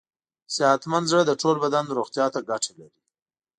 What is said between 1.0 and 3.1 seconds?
زړه د ټول بدن روغتیا ته ګټه لري.